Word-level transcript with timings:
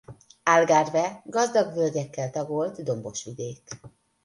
Algarve 0.53 1.03
gazdag 1.35 1.73
völgyekkel 1.73 2.29
tagolt 2.31 2.83
dombos 2.83 3.23
vidék. 3.23 3.63